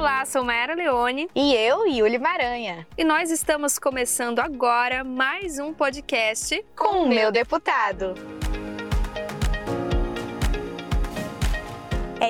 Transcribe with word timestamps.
Olá, 0.00 0.24
sou 0.24 0.42
Mayara 0.42 0.74
Leone. 0.74 1.28
E 1.34 1.54
eu, 1.54 1.86
Yuli 1.86 2.18
Maranha. 2.18 2.86
E 2.96 3.04
nós 3.04 3.30
estamos 3.30 3.78
começando 3.78 4.38
agora 4.38 5.04
mais 5.04 5.58
um 5.58 5.74
podcast 5.74 6.64
com 6.74 7.02
o 7.02 7.06
meu 7.06 7.30
deputado. 7.30 8.14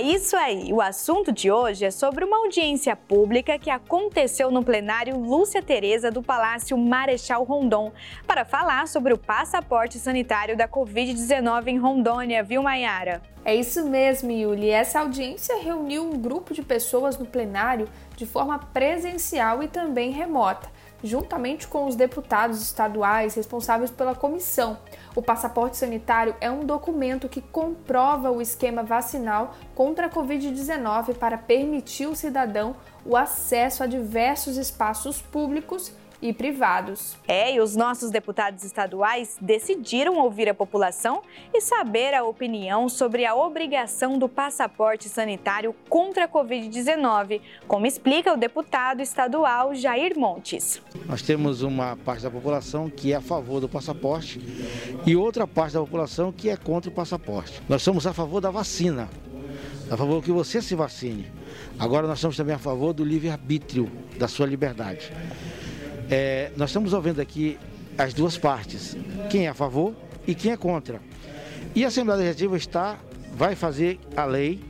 É 0.00 0.02
isso 0.02 0.34
aí. 0.34 0.72
O 0.72 0.80
assunto 0.80 1.30
de 1.30 1.50
hoje 1.50 1.84
é 1.84 1.90
sobre 1.90 2.24
uma 2.24 2.38
audiência 2.38 2.96
pública 2.96 3.58
que 3.58 3.68
aconteceu 3.68 4.50
no 4.50 4.64
plenário 4.64 5.18
Lúcia 5.18 5.60
Tereza 5.60 6.10
do 6.10 6.22
Palácio 6.22 6.78
Marechal 6.78 7.44
Rondon 7.44 7.92
para 8.26 8.46
falar 8.46 8.88
sobre 8.88 9.12
o 9.12 9.18
passaporte 9.18 9.98
sanitário 9.98 10.56
da 10.56 10.66
Covid-19 10.66 11.66
em 11.66 11.78
Rondônia, 11.78 12.42
viu, 12.42 12.62
Maiara? 12.62 13.20
É 13.44 13.54
isso 13.54 13.86
mesmo, 13.90 14.30
Yuli. 14.30 14.70
Essa 14.70 15.00
audiência 15.00 15.60
reuniu 15.60 16.02
um 16.02 16.18
grupo 16.18 16.54
de 16.54 16.62
pessoas 16.62 17.18
no 17.18 17.26
plenário 17.26 17.86
de 18.16 18.24
forma 18.24 18.58
presencial 18.58 19.62
e 19.62 19.68
também 19.68 20.12
remota 20.12 20.79
juntamente 21.02 21.66
com 21.66 21.86
os 21.86 21.96
deputados 21.96 22.60
estaduais 22.60 23.34
responsáveis 23.34 23.90
pela 23.90 24.14
comissão. 24.14 24.78
O 25.14 25.22
passaporte 25.22 25.76
sanitário 25.76 26.34
é 26.40 26.50
um 26.50 26.64
documento 26.64 27.28
que 27.28 27.40
comprova 27.40 28.30
o 28.30 28.40
esquema 28.40 28.82
vacinal 28.82 29.54
contra 29.74 30.06
a 30.06 30.10
Covid-19 30.10 31.16
para 31.16 31.38
permitir 31.38 32.04
ao 32.04 32.14
cidadão 32.14 32.76
o 33.04 33.16
acesso 33.16 33.82
a 33.82 33.86
diversos 33.86 34.56
espaços 34.56 35.20
públicos 35.20 35.92
e 36.22 36.32
privados. 36.32 37.16
É, 37.26 37.54
e 37.54 37.60
os 37.60 37.74
nossos 37.76 38.10
deputados 38.10 38.64
estaduais 38.64 39.36
decidiram 39.40 40.18
ouvir 40.18 40.48
a 40.48 40.54
população 40.54 41.22
e 41.52 41.60
saber 41.60 42.14
a 42.14 42.24
opinião 42.24 42.88
sobre 42.88 43.24
a 43.24 43.34
obrigação 43.34 44.18
do 44.18 44.28
passaporte 44.28 45.08
sanitário 45.08 45.74
contra 45.88 46.24
a 46.24 46.28
Covid-19, 46.28 47.40
como 47.66 47.86
explica 47.86 48.32
o 48.32 48.36
deputado 48.36 49.00
estadual 49.00 49.74
Jair 49.74 50.18
Montes. 50.18 50.80
Nós 51.06 51.22
temos 51.22 51.62
uma 51.62 51.96
parte 51.96 52.22
da 52.22 52.30
população 52.30 52.88
que 52.88 53.12
é 53.12 53.16
a 53.16 53.20
favor 53.20 53.60
do 53.60 53.68
passaporte 53.68 54.40
e 55.06 55.16
outra 55.16 55.46
parte 55.46 55.74
da 55.74 55.80
população 55.80 56.32
que 56.32 56.50
é 56.50 56.56
contra 56.56 56.90
o 56.90 56.94
passaporte. 56.94 57.62
Nós 57.68 57.82
somos 57.82 58.06
a 58.06 58.12
favor 58.12 58.40
da 58.40 58.50
vacina, 58.50 59.08
a 59.90 59.96
favor 59.96 60.22
que 60.22 60.30
você 60.30 60.60
se 60.60 60.74
vacine. 60.74 61.30
Agora 61.78 62.06
nós 62.06 62.18
estamos 62.18 62.36
também 62.36 62.54
a 62.54 62.58
favor 62.58 62.92
do 62.92 63.04
livre-arbítrio, 63.04 63.90
da 64.18 64.28
sua 64.28 64.46
liberdade. 64.46 65.12
É, 66.10 66.50
nós 66.56 66.70
estamos 66.70 66.92
ouvindo 66.92 67.20
aqui 67.20 67.56
as 67.96 68.12
duas 68.12 68.36
partes, 68.36 68.96
quem 69.30 69.46
é 69.46 69.48
a 69.48 69.54
favor 69.54 69.94
e 70.26 70.34
quem 70.34 70.50
é 70.50 70.56
contra. 70.56 71.00
E 71.72 71.84
a 71.84 71.88
Assembleia 71.88 72.18
Legislativa 72.18 72.56
está, 72.56 72.98
vai 73.32 73.54
fazer 73.54 74.00
a 74.16 74.24
lei 74.24 74.60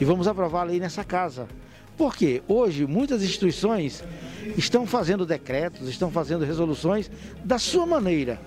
e 0.00 0.04
vamos 0.04 0.26
aprovar 0.26 0.62
a 0.62 0.64
lei 0.64 0.80
nessa 0.80 1.04
casa. 1.04 1.46
Porque 1.96 2.42
hoje 2.48 2.84
muitas 2.84 3.22
instituições 3.22 4.02
estão 4.56 4.86
fazendo 4.86 5.24
decretos, 5.24 5.88
estão 5.88 6.10
fazendo 6.10 6.44
resoluções 6.44 7.08
da 7.44 7.60
sua 7.60 7.86
maneira. 7.86 8.40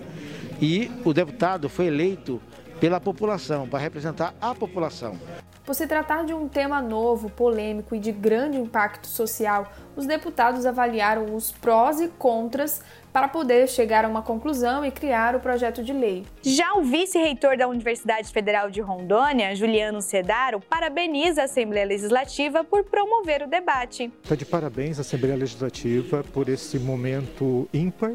E 0.61 0.91
o 1.05 1.13
deputado 1.13 1.69
foi 1.69 1.88
eleito 1.88 2.41
pela 2.81 2.99
população, 2.99 3.66
para 3.66 3.79
representar 3.79 4.35
a 4.41 4.53
população. 4.53 5.17
Por 5.65 5.75
se 5.75 5.85
tratar 5.85 6.25
de 6.25 6.33
um 6.33 6.47
tema 6.47 6.81
novo, 6.81 7.29
polêmico 7.29 7.93
e 7.93 7.99
de 7.99 8.11
grande 8.11 8.57
impacto 8.57 9.05
social, 9.05 9.71
os 9.95 10.07
deputados 10.07 10.65
avaliaram 10.65 11.35
os 11.35 11.51
prós 11.51 12.01
e 12.01 12.07
contras 12.07 12.81
para 13.13 13.27
poder 13.27 13.67
chegar 13.67 14.03
a 14.05 14.07
uma 14.07 14.21
conclusão 14.21 14.83
e 14.83 14.89
criar 14.89 15.35
o 15.35 15.39
projeto 15.39 15.83
de 15.83 15.93
lei. 15.93 16.25
Já 16.41 16.73
o 16.73 16.81
vice-reitor 16.81 17.57
da 17.57 17.67
Universidade 17.67 18.31
Federal 18.31 18.71
de 18.71 18.81
Rondônia, 18.81 19.55
Juliano 19.55 20.01
Cedaro, 20.01 20.61
parabeniza 20.61 21.41
a 21.41 21.45
Assembleia 21.45 21.85
Legislativa 21.85 22.63
por 22.63 22.83
promover 22.85 23.43
o 23.43 23.47
debate. 23.47 24.11
Está 24.23 24.35
de 24.35 24.45
parabéns 24.45 24.97
à 24.97 25.01
Assembleia 25.01 25.35
Legislativa 25.35 26.23
por 26.33 26.50
esse 26.50 26.79
momento 26.79 27.67
ímpar 27.73 28.13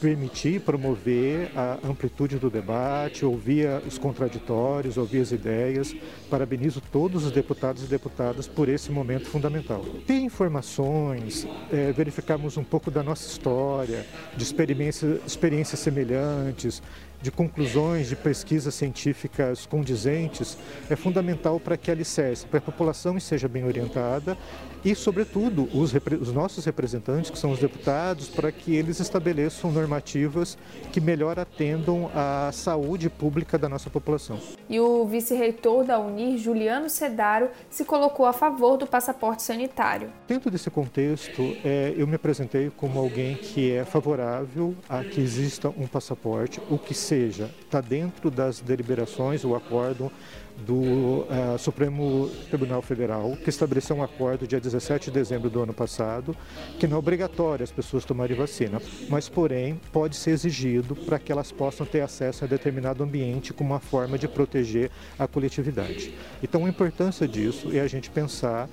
permitir, 0.00 0.60
promover 0.60 1.50
a 1.54 1.78
amplitude 1.84 2.38
do 2.38 2.48
debate, 2.48 3.24
ouvir 3.24 3.68
os 3.86 3.98
contraditórios, 3.98 4.96
ouvir 4.96 5.20
as 5.20 5.30
ideias. 5.30 5.94
Parabenizo 6.30 6.80
todos 6.80 7.24
os 7.24 7.30
deputados 7.30 7.84
e 7.84 7.86
deputadas 7.86 8.46
por 8.46 8.68
esse 8.68 8.90
momento 8.90 9.26
fundamental. 9.26 9.84
Ter 10.06 10.18
informações, 10.18 11.46
é, 11.70 11.92
verificarmos 11.92 12.56
um 12.56 12.64
pouco 12.64 12.90
da 12.90 13.02
nossa 13.02 13.28
história, 13.28 14.06
de 14.36 14.42
experiências, 14.42 15.20
experiências 15.26 15.80
semelhantes, 15.80 16.82
de 17.22 17.30
conclusões 17.30 18.08
de 18.08 18.16
pesquisas 18.16 18.74
científicas 18.74 19.66
condizentes 19.66 20.56
é 20.88 20.96
fundamental 20.96 21.60
para 21.60 21.76
que 21.76 21.90
alicerce, 21.90 22.46
para 22.46 22.60
que 22.60 22.68
a 22.68 22.72
população 22.72 23.18
seja 23.20 23.48
bem 23.48 23.64
orientada 23.64 24.36
e, 24.84 24.94
sobretudo, 24.94 25.68
os, 25.74 25.92
os, 26.20 26.32
nossos 26.32 26.64
representantes, 26.64 27.30
que 27.30 27.38
são 27.38 27.50
os 27.50 27.58
deputados, 27.58 28.28
para 28.28 28.50
que 28.50 28.74
eles 28.74 28.98
estabeleçam 28.98 29.70
normativas 29.70 30.56
que 30.90 31.00
melhor 31.00 31.38
atendam 31.38 32.10
à 32.14 32.50
saúde 32.52 33.10
pública 33.10 33.58
da 33.58 33.68
nossa 33.68 33.90
população. 33.90 34.38
E 34.68 34.80
o 34.80 35.04
vice-reitor 35.04 35.84
da 35.84 35.98
Unir, 35.98 36.38
Juliano 36.38 36.88
Sedaro, 36.88 37.50
se 37.68 37.84
colocou 37.84 38.24
a 38.24 38.32
favor 38.32 38.78
do 38.78 38.86
passaporte 38.86 39.42
sanitário. 39.42 40.10
Dentro 40.26 40.50
desse 40.50 40.70
contexto, 40.70 41.42
é, 41.64 41.94
eu 41.96 42.06
me 42.06 42.14
apresentei 42.14 42.70
como 42.74 42.98
alguém 42.98 43.36
que 43.36 43.72
é 43.72 43.84
favorável 43.84 44.74
a 44.88 45.04
que 45.04 45.20
exista 45.20 45.68
um 45.68 45.86
passaporte, 45.86 46.60
o 46.70 46.78
que 46.78 46.94
seja, 47.10 47.50
está 47.60 47.80
dentro 47.80 48.30
das 48.30 48.60
deliberações, 48.60 49.44
o 49.44 49.56
acordo 49.56 50.12
do 50.58 50.74
uh, 50.74 51.58
Supremo 51.58 52.30
Tribunal 52.48 52.80
Federal, 52.82 53.36
que 53.42 53.50
estabeleceu 53.50 53.96
um 53.96 54.02
acordo 54.02 54.46
dia 54.46 54.60
17 54.60 55.06
de 55.06 55.10
dezembro 55.10 55.50
do 55.50 55.60
ano 55.60 55.74
passado, 55.74 56.36
que 56.78 56.86
não 56.86 56.96
é 56.96 56.98
obrigatório 57.00 57.64
as 57.64 57.72
pessoas 57.72 58.04
tomarem 58.04 58.36
vacina, 58.36 58.80
mas 59.08 59.28
porém 59.28 59.80
pode 59.92 60.14
ser 60.14 60.30
exigido 60.30 60.94
para 60.94 61.18
que 61.18 61.32
elas 61.32 61.50
possam 61.50 61.84
ter 61.84 62.00
acesso 62.00 62.44
a 62.44 62.46
determinado 62.46 63.02
ambiente 63.02 63.52
como 63.52 63.70
uma 63.70 63.80
forma 63.80 64.16
de 64.16 64.28
proteger 64.28 64.88
a 65.18 65.26
coletividade. 65.26 66.14
Então 66.40 66.64
a 66.64 66.68
importância 66.68 67.26
disso 67.26 67.70
é 67.72 67.80
a 67.80 67.88
gente 67.88 68.08
pensar 68.08 68.68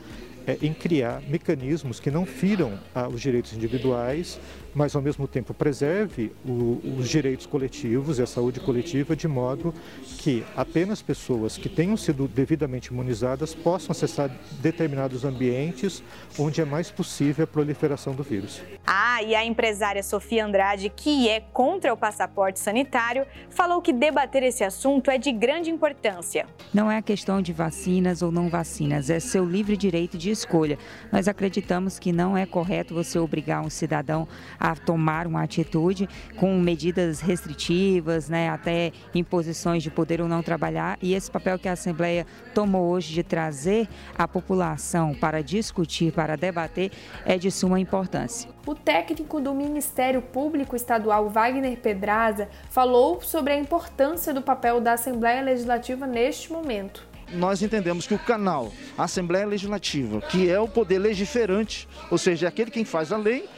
é, 0.47 0.57
em 0.61 0.73
criar 0.73 1.21
mecanismos 1.27 1.99
que 1.99 2.09
não 2.09 2.25
firam 2.25 2.79
ah, 2.95 3.07
os 3.07 3.19
direitos 3.19 3.51
individuais, 3.51 4.39
mas 4.73 4.95
ao 4.95 5.01
mesmo 5.01 5.27
tempo 5.27 5.53
preserve 5.53 6.31
o, 6.45 6.81
os 6.99 7.09
direitos 7.09 7.45
coletivos 7.45 8.19
e 8.19 8.21
a 8.21 8.27
saúde 8.27 8.59
coletiva, 8.59 9.15
de 9.15 9.27
modo 9.27 9.73
que 10.19 10.43
apenas 10.55 11.01
pessoas 11.01 11.57
que 11.57 11.69
tenham 11.69 11.97
sido 11.97 12.27
devidamente 12.27 12.87
imunizadas 12.91 13.53
possam 13.53 13.91
acessar 13.91 14.29
determinados 14.61 15.25
ambientes 15.25 16.03
onde 16.37 16.61
é 16.61 16.65
mais 16.65 16.91
possível 16.91 17.43
a 17.43 17.47
proliferação 17.47 18.13
do 18.13 18.23
vírus. 18.23 18.61
Ah, 18.85 19.21
e 19.23 19.35
a 19.35 19.43
empresária 19.43 20.01
Sofia 20.03 20.45
Andrade, 20.45 20.91
que 20.95 21.27
é 21.27 21.39
contra 21.39 21.93
o 21.93 21.97
passaporte 21.97 22.59
sanitário, 22.59 23.25
falou 23.49 23.81
que 23.81 23.91
debater 23.91 24.43
esse 24.43 24.63
assunto 24.63 25.09
é 25.09 25.17
de 25.17 25.31
grande 25.31 25.69
importância. 25.69 26.45
Não 26.73 26.89
é 26.89 26.97
a 26.97 27.01
questão 27.01 27.41
de 27.41 27.51
vacinas 27.51 28.21
ou 28.21 28.31
não 28.31 28.49
vacinas, 28.49 29.09
é 29.09 29.19
seu 29.19 29.43
livre 29.43 29.75
direito 29.75 30.17
de 30.17 30.29
escolha. 30.29 30.77
Nós 31.11 31.27
acreditamos 31.27 31.99
que 31.99 32.11
não 32.11 32.37
é 32.37 32.45
correto 32.45 32.93
você 32.93 33.19
obrigar 33.19 33.61
um 33.61 33.69
cidadão 33.69 34.27
a 34.67 34.75
tomar 34.75 35.25
uma 35.25 35.43
atitude 35.43 36.09
com 36.35 36.59
medidas 36.59 37.21
restritivas, 37.21 38.27
né, 38.27 38.49
até 38.49 38.91
imposições 39.15 39.81
de 39.81 39.89
poder 39.89 40.19
ou 40.19 40.27
não 40.27 40.43
trabalhar. 40.43 40.97
E 41.01 41.13
esse 41.13 41.31
papel 41.31 41.57
que 41.57 41.69
a 41.69 41.71
Assembleia 41.71 42.27
tomou 42.53 42.89
hoje 42.89 43.13
de 43.13 43.23
trazer 43.23 43.87
a 44.17 44.27
população 44.27 45.13
para 45.13 45.41
discutir, 45.41 46.11
para 46.11 46.35
debater, 46.35 46.91
é 47.25 47.37
de 47.37 47.49
suma 47.49 47.79
importância. 47.79 48.49
O 48.65 48.75
técnico 48.75 49.39
do 49.39 49.55
Ministério 49.55 50.21
Público 50.21 50.75
Estadual, 50.75 51.29
Wagner 51.29 51.77
Pedraza, 51.77 52.49
falou 52.69 53.21
sobre 53.21 53.53
a 53.53 53.57
importância 53.57 54.33
do 54.33 54.41
papel 54.41 54.81
da 54.81 54.93
Assembleia 54.93 55.41
Legislativa 55.41 56.05
neste 56.05 56.51
momento 56.51 57.07
nós 57.33 57.61
entendemos 57.61 58.07
que 58.07 58.13
o 58.13 58.19
canal, 58.19 58.71
a 58.97 59.03
Assembleia 59.03 59.45
Legislativa, 59.45 60.21
que 60.21 60.49
é 60.49 60.57
o 60.57 60.65
poder 60.65 60.97
legiferante, 60.99 61.85
ou 62.09 62.17
seja, 62.17 62.45
é 62.45 62.49
aquele 62.49 62.71
quem 62.71 62.85
faz 62.85 63.11
a 63.11 63.17
lei, 63.17 63.49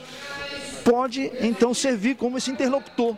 pode 0.89 1.31
então 1.39 1.71
servir 1.71 2.15
como 2.15 2.39
esse 2.39 2.49
interlocutor 2.49 3.15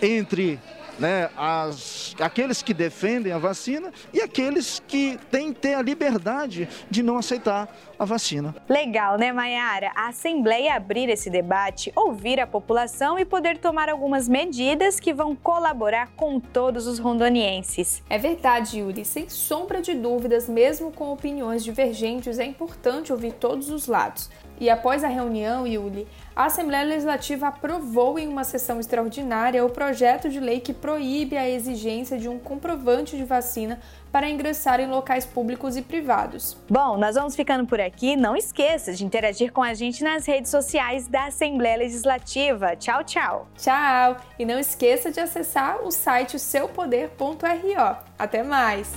entre 0.00 0.60
né, 1.00 1.28
as, 1.36 2.14
aqueles 2.20 2.62
que 2.62 2.72
defendem 2.72 3.32
a 3.32 3.38
vacina 3.38 3.92
e 4.12 4.20
aqueles 4.20 4.80
que 4.86 5.18
têm 5.28 5.52
que 5.52 5.60
ter 5.60 5.74
a 5.74 5.82
liberdade 5.82 6.68
de 6.88 7.02
não 7.02 7.18
aceitar 7.18 7.76
a 8.02 8.06
vacina. 8.06 8.54
Legal, 8.68 9.16
né, 9.16 9.32
Mayara? 9.32 9.92
A 9.94 10.08
Assembleia 10.08 10.74
abrir 10.74 11.08
esse 11.08 11.30
debate, 11.30 11.92
ouvir 11.94 12.40
a 12.40 12.46
população 12.46 13.18
e 13.18 13.24
poder 13.24 13.58
tomar 13.58 13.88
algumas 13.88 14.28
medidas 14.28 14.98
que 14.98 15.12
vão 15.12 15.36
colaborar 15.36 16.08
com 16.16 16.40
todos 16.40 16.86
os 16.86 16.98
rondonienses. 16.98 18.02
É 18.10 18.18
verdade, 18.18 18.80
Yuri. 18.80 19.04
Sem 19.04 19.28
sombra 19.28 19.80
de 19.80 19.94
dúvidas, 19.94 20.48
mesmo 20.48 20.90
com 20.90 21.12
opiniões 21.12 21.62
divergentes, 21.62 22.38
é 22.38 22.44
importante 22.44 23.12
ouvir 23.12 23.32
todos 23.32 23.70
os 23.70 23.86
lados. 23.86 24.28
E 24.62 24.70
após 24.70 25.02
a 25.02 25.08
reunião, 25.08 25.66
Yuli, 25.66 26.06
a 26.36 26.46
Assembleia 26.46 26.84
Legislativa 26.84 27.48
aprovou 27.48 28.18
em 28.18 28.28
uma 28.28 28.44
sessão 28.44 28.78
extraordinária 28.78 29.64
o 29.64 29.68
projeto 29.68 30.28
de 30.28 30.38
lei 30.38 30.60
que 30.60 30.72
proíbe 30.72 31.36
a 31.36 31.48
exigência 31.48 32.16
de 32.16 32.28
um 32.28 32.38
comprovante 32.38 33.16
de 33.16 33.24
vacina 33.24 33.80
para 34.12 34.30
ingressar 34.30 34.78
em 34.78 34.86
locais 34.86 35.26
públicos 35.26 35.76
e 35.76 35.82
privados. 35.82 36.56
Bom, 36.70 36.96
nós 36.96 37.16
vamos 37.16 37.34
ficando 37.34 37.66
por 37.66 37.80
aqui 37.80 37.91
aqui. 37.92 38.16
Não 38.16 38.34
esqueça 38.34 38.92
de 38.92 39.04
interagir 39.04 39.52
com 39.52 39.62
a 39.62 39.74
gente 39.74 40.02
nas 40.02 40.26
redes 40.26 40.50
sociais 40.50 41.06
da 41.06 41.26
Assembleia 41.26 41.76
Legislativa. 41.76 42.74
Tchau, 42.76 43.04
tchau. 43.04 43.48
Tchau! 43.56 44.16
E 44.38 44.44
não 44.44 44.58
esqueça 44.58 45.10
de 45.10 45.20
acessar 45.20 45.82
o 45.82 45.90
site 45.90 46.38
seupoder.ro. 46.38 47.96
Até 48.18 48.42
mais! 48.42 48.92